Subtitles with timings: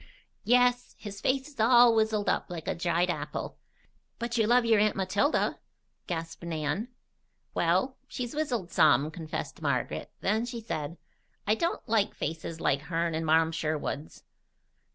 [0.45, 0.95] "Yes.
[0.97, 3.59] His face is all wizzled up like a dried apple."
[4.17, 5.59] "But you love your aunt Matilda?"
[6.07, 6.87] gasped Nan.
[7.53, 10.09] "Well, she's wizzled some," confessed Margaret.
[10.21, 10.97] Then she said:
[11.45, 14.23] "I don't like faces like hern and Marm Sherwood's.